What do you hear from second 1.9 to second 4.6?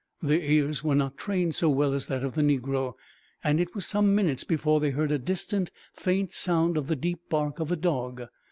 as that of the negro, and it was some minutes